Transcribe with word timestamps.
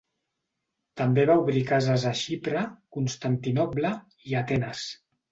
També 1.01 1.25
va 1.29 1.33
obrir 1.41 1.59
cases 1.71 2.05
a 2.11 2.13
Xipre, 2.19 2.63
Constantinoble 2.97 3.91
i 4.31 4.35
Atenes. 4.41 4.83